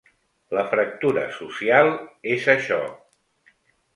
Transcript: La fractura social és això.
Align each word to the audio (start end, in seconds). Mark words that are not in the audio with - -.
La 0.57 0.61
fractura 0.71 1.25
social 1.35 1.91
és 2.37 2.47
això. 2.55 2.79